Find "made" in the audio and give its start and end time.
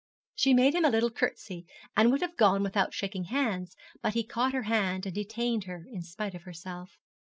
0.55-0.73